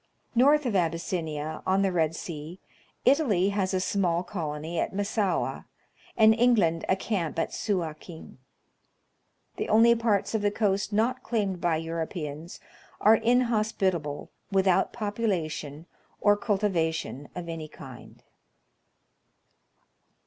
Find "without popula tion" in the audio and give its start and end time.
14.51-15.85